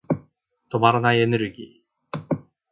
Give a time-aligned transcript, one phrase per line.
[0.71, 2.41] 止まらないエネルギー。